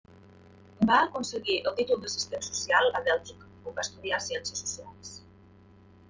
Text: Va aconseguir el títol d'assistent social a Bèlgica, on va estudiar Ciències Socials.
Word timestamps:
Va 0.91 0.95
aconseguir 1.07 1.57
el 1.71 1.75
títol 1.79 1.99
d'assistent 2.05 2.47
social 2.47 2.89
a 2.99 3.01
Bèlgica, 3.07 3.49
on 3.73 3.75
va 3.75 3.83
estudiar 3.89 4.21
Ciències 4.29 4.63
Socials. 4.63 5.13